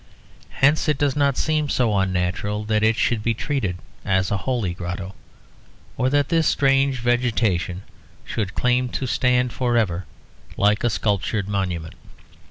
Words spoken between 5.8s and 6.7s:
or that this